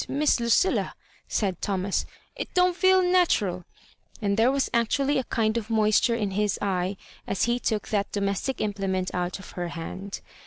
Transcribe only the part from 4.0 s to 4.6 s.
and there